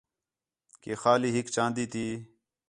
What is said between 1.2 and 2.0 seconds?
ہِک چاندی